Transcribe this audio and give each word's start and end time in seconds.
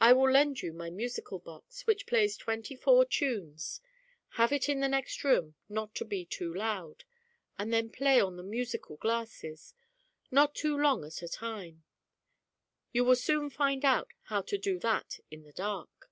I 0.00 0.12
will 0.12 0.28
lend 0.28 0.60
you 0.62 0.72
my 0.72 0.90
musical 0.90 1.38
box, 1.38 1.86
which 1.86 2.08
plays 2.08 2.36
twenty 2.36 2.74
four 2.74 3.04
tunes: 3.04 3.80
have 4.30 4.50
it 4.52 4.68
in 4.68 4.80
the 4.80 4.88
next 4.88 5.22
room, 5.22 5.54
not 5.68 5.94
to 5.94 6.04
be 6.04 6.24
too 6.24 6.52
loud. 6.52 7.04
And 7.60 7.72
then 7.72 7.88
play 7.88 8.20
on 8.20 8.34
the 8.36 8.42
musical 8.42 8.96
glasses, 8.96 9.72
not 10.32 10.56
too 10.56 10.76
long 10.76 11.04
at 11.04 11.22
a 11.22 11.28
time: 11.28 11.84
you 12.90 13.04
will 13.04 13.14
soon 13.14 13.50
find 13.50 13.84
out 13.84 14.08
how 14.22 14.42
to 14.42 14.58
do 14.58 14.80
that 14.80 15.20
in 15.30 15.44
the 15.44 15.52
dark." 15.52 16.10